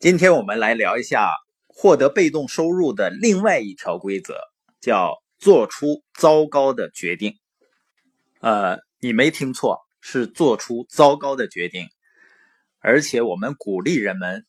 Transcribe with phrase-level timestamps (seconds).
[0.00, 1.32] 今天我们来聊一下
[1.66, 4.38] 获得被动收入的另外一条规则，
[4.80, 7.34] 叫做出糟糕的决定。
[8.38, 11.88] 呃，你没听错，是做出糟糕的决定。
[12.78, 14.46] 而且我们鼓励人们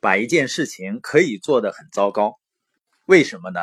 [0.00, 2.34] 把一件事情可以做得很糟糕。
[3.04, 3.60] 为什么呢？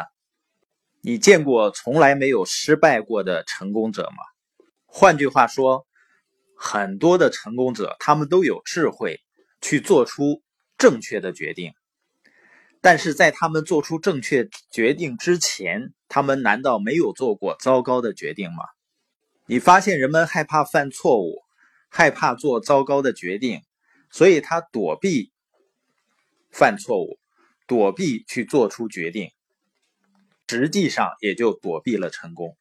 [1.02, 4.24] 你见过从来没有失败过的成功者吗？
[4.86, 5.86] 换句话说，
[6.56, 9.20] 很多的成功者他们都有智慧
[9.60, 10.42] 去做出。
[10.84, 11.76] 正确的决定，
[12.82, 18.66] 但是在他们做出正确决定之前，他们难道没有做过糟糕的决定吗？
[19.46, 21.42] 你发现人们害怕犯错误，
[21.88, 23.62] 害怕做糟糕的决定，
[24.12, 25.32] 所以他躲避
[26.52, 27.18] 犯错误，
[27.66, 29.32] 躲避去做出决定，
[30.50, 32.58] 实际上也就躲避了成功。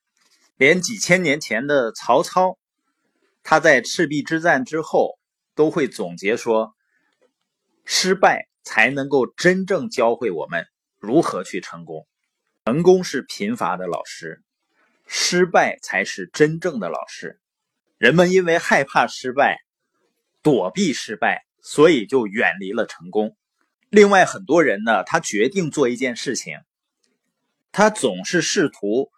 [0.57, 2.57] 连几千年前的曹操，
[3.43, 5.19] 他在赤壁之战之后
[5.57, 6.77] 都会总结说。
[7.85, 10.67] 失败才能够真正教会我们
[10.99, 12.07] 如何去成功。
[12.65, 14.43] 成功是贫乏的老师，
[15.07, 17.41] 失败才是真正的老师。
[17.99, 19.59] 人们因为害怕失败，
[20.43, 23.37] 躲避失败，所以就远离了成功。
[23.91, 26.59] 另外，很多人呢，他决定做一件事情，
[27.73, 29.11] 他总是试图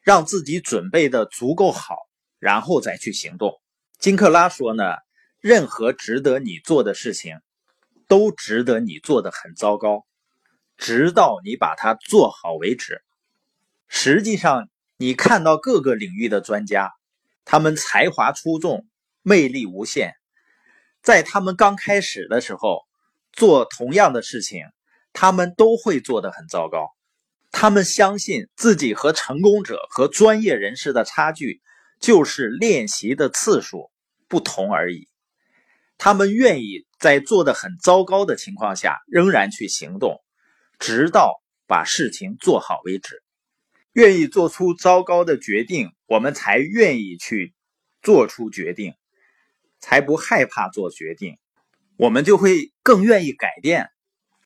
[0.00, 1.96] 让自己准备的足够好，
[2.38, 3.60] 然后再去行动。
[3.98, 4.96] 金克拉说呢，
[5.40, 7.40] 任何值得你做的事情。
[8.08, 10.06] 都值得你做的很糟糕，
[10.76, 13.02] 直到你把它做好为止。
[13.88, 16.92] 实际上，你看到各个领域的专家，
[17.44, 18.86] 他们才华出众，
[19.22, 20.14] 魅力无限。
[21.02, 22.86] 在他们刚开始的时候，
[23.32, 24.64] 做同样的事情，
[25.12, 26.94] 他们都会做得很糟糕。
[27.52, 31.60] 他们相信自己和成功者和专业人士的差距，
[32.00, 33.90] 就是练习的次数
[34.28, 35.08] 不同而已。
[35.96, 40.22] 他们愿意在做的很糟糕的情况下，仍然去行动，
[40.78, 43.22] 直到把事情做好为止。
[43.92, 47.54] 愿意做出糟糕的决定，我们才愿意去
[48.02, 48.94] 做出决定，
[49.78, 51.38] 才不害怕做决定，
[51.96, 53.90] 我们就会更愿意改变。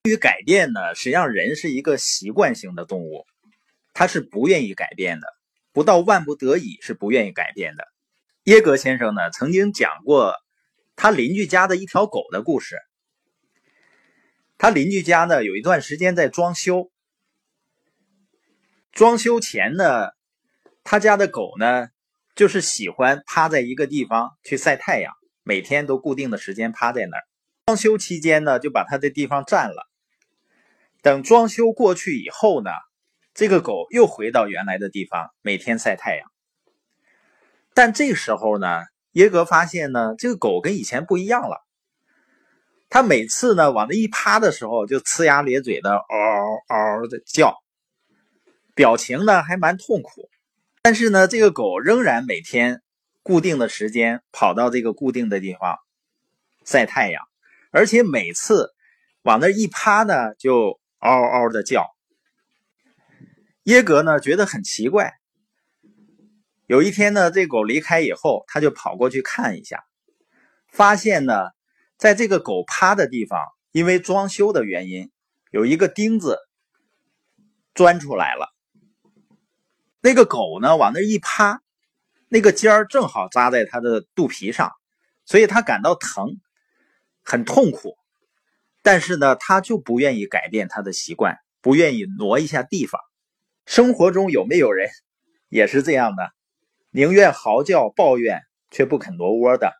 [0.03, 3.27] 对于改变呢，实际上人是一个习惯性的动物，
[3.93, 5.27] 他是不愿意改变的，
[5.72, 7.87] 不到万不得已是不愿意改变的。
[8.44, 10.34] 耶格先生呢，曾经讲过。
[11.03, 12.77] 他邻居家的一条狗的故事。
[14.59, 16.91] 他邻居家呢，有一段时间在装修。
[18.93, 20.11] 装修前呢，
[20.84, 21.88] 他家的狗呢，
[22.34, 27.22] 就是喜欢趴在一个地方去晒太阳，每天都固定的时间趴在那儿。
[27.65, 29.88] 装修期间呢，就把他的地方占了。
[31.00, 32.72] 等装修过去以后呢，
[33.32, 36.31] 这个狗又回到原来的地方，每天晒太阳。
[37.72, 38.82] 但这时候呢，
[39.12, 41.66] 耶格发现呢，这个狗跟以前不一样了。
[42.88, 46.06] 它每次呢往那一趴的时候，就呲牙咧嘴的嗷
[46.69, 47.56] 嗷的叫，
[48.75, 50.28] 表情呢还蛮痛苦。
[50.82, 52.82] 但是呢，这个狗仍然每天
[53.22, 55.78] 固定的时间跑到这个固定的地方
[56.65, 57.22] 晒太阳，
[57.70, 58.70] 而且每次
[59.22, 61.87] 往那一趴呢，就嗷嗷的叫。
[63.65, 65.19] 耶格呢觉得很奇怪。
[66.70, 69.82] 有一天呢，这狗离开以后，他就跑过去看一下，
[70.69, 71.48] 发现呢，
[71.97, 73.41] 在这个狗趴的地方，
[73.72, 75.10] 因为装修的原因，
[75.50, 76.38] 有一个钉子
[77.75, 78.54] 钻出来了。
[80.00, 81.60] 那个狗呢，往那一趴，
[82.28, 84.70] 那个尖儿正好扎在它的肚皮上，
[85.26, 86.37] 所以它感到疼，
[87.25, 87.97] 很痛苦。
[88.81, 93.00] 但是呢，它就不愿意改变它的习惯，不愿意挪一下地方。
[93.66, 94.88] 生活中有没有人
[95.48, 96.31] 也是这样的？
[96.93, 98.43] 宁愿嚎叫抱怨，
[98.73, 99.73] 却不肯挪窝的。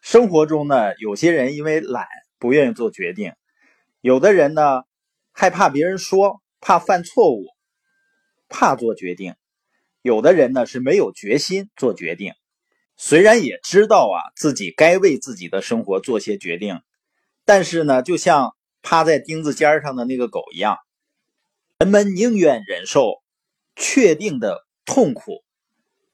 [0.00, 2.04] 生活中呢，有些人因为懒，
[2.40, 3.30] 不愿意做决定；
[4.00, 4.82] 有的人呢，
[5.32, 7.46] 害怕别人说，怕犯错误，
[8.48, 9.34] 怕做决定；
[10.02, 12.32] 有的人呢，是没有决心做决定。
[12.96, 16.80] 虽然也知道啊，自己该为自己的生活做些决定，
[17.44, 20.78] 但是呢，就像趴在钉子尖上的那个狗一样，
[21.78, 23.22] 人们宁愿忍受
[23.76, 25.45] 确定的痛苦。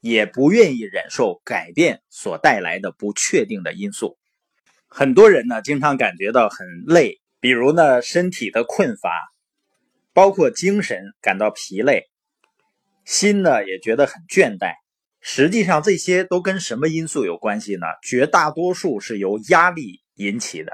[0.03, 4.17] 也不愿意忍受改变所带来的不确定的因素。
[4.89, 9.09] 很多人呢，经常感觉到很累，比如呢，身体的困乏，
[10.11, 12.09] 包括精神感到疲累，
[13.05, 14.73] 心呢也觉得很倦怠。
[15.21, 17.87] 实际上，这些都跟什么因素有关系呢？
[18.01, 20.73] 绝大多数是由压力引起的，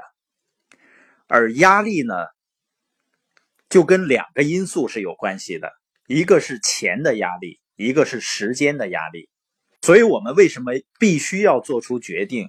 [1.28, 2.14] 而压力呢，
[3.68, 5.70] 就跟两个因素是有关系的，
[6.08, 7.59] 一个是钱的压力。
[7.80, 9.30] 一个是时间的压力，
[9.80, 12.48] 所以我们为什么必须要做出决定，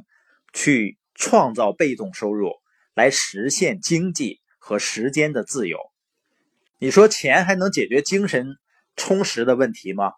[0.51, 2.51] 去创造被动收入，
[2.93, 5.77] 来实现经济和时间的自由。
[6.79, 8.57] 你说钱还能解决精神
[8.97, 10.11] 充实的问题吗？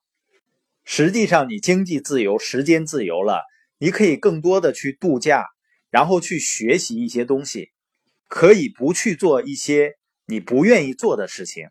[0.84, 3.44] 实际上，你经济自由、时间自由了，
[3.78, 5.46] 你可以更多的去度假，
[5.92, 7.70] 然后去学习一些东西，
[8.28, 9.94] 可以不去做一些
[10.26, 11.68] 你不愿意做的事情。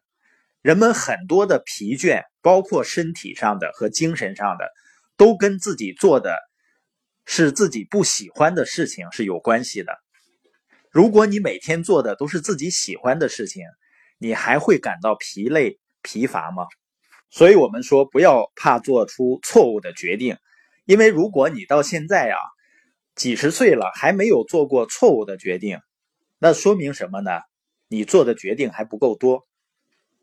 [0.63, 4.71] 人们很多的疲倦，包括身体上的和精神上的，
[5.17, 6.39] 都跟自己做的
[7.27, 9.99] 是自己不喜欢的事情是有关系的。
[10.91, 13.65] 如果你每天做的都是自己喜欢的事情，
[14.19, 16.65] 你还会感到疲累、疲乏吗？
[17.29, 20.37] 所以，我们说不要怕做出错误的决定，
[20.85, 22.39] 因为如果你到现在啊
[23.17, 25.81] 几十岁了还没有做过错误的决定，
[26.39, 27.41] 那说明什么呢？
[27.89, 29.45] 你做的决定还不够多。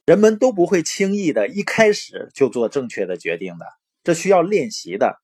[0.09, 3.67] 人们都不会轻易的一开始就做正确的决定的，
[4.03, 5.21] 这需要练习的。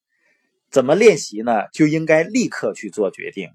[0.69, 1.63] 怎么练习呢？
[1.73, 3.49] 就应该立刻去做决定。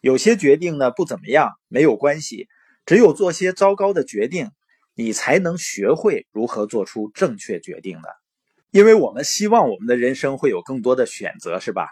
[0.00, 2.48] 有些决定呢不怎么样，没有关系，
[2.86, 4.50] 只有做些糟糕的决定。
[4.94, 8.08] 你才能学会如何做出正确决定的，
[8.70, 11.86] 因为我们希望我们的人生会有更多的选择，是吧？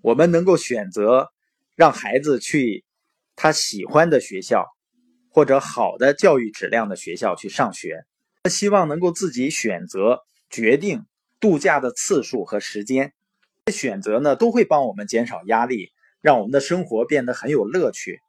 [0.00, 1.32] 我们能够选择
[1.74, 2.84] 让孩子去
[3.34, 4.64] 他喜欢的学校，
[5.32, 8.04] 或者好的教育质量的学校去上学。
[8.44, 11.06] 他希望能够自己选择决定
[11.40, 13.14] 度假的次数和时间，
[13.72, 18.20] 选择呢都会帮我们减少压力，让我们的生活变得很有乐趣。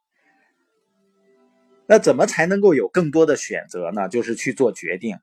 [1.86, 4.08] 那怎么才能够有更多的选择呢？
[4.08, 5.18] 就是去做决定。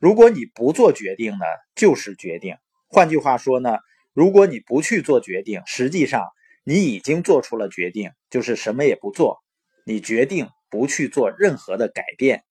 [0.00, 1.44] 如果你不做决定呢，
[1.76, 2.56] 就是决定。
[2.88, 3.78] 换句话说呢，
[4.14, 6.24] 如果你不去做决定，实际上
[6.64, 9.41] 你已经做出了决定，就是什么也不做。
[9.84, 12.44] 你决定不去做任何的改变。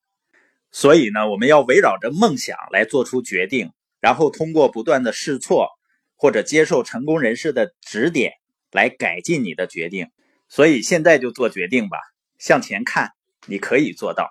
[0.71, 5.69] 所以呢，我们要围绕着梦想来做出决定，然后通过不断的试错
[6.15, 8.33] 或者接受成功人士的指点
[8.71, 10.07] 来改进你的决定。
[10.47, 11.97] 所以现在就做决定吧。
[12.37, 13.11] 向前看，
[13.47, 14.29] 你可以做到。